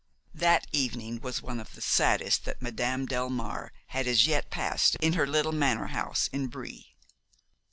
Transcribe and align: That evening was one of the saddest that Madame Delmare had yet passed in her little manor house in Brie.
That 0.33 0.65
evening 0.71 1.19
was 1.19 1.43
one 1.43 1.59
of 1.59 1.75
the 1.75 1.79
saddest 1.81 2.43
that 2.45 2.59
Madame 2.59 3.05
Delmare 3.07 3.69
had 3.89 4.07
yet 4.07 4.49
passed 4.49 4.95
in 4.95 5.13
her 5.13 5.27
little 5.27 5.51
manor 5.51 5.89
house 5.93 6.27
in 6.33 6.47
Brie. 6.47 6.95